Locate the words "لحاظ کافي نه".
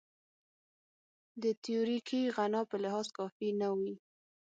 2.83-3.69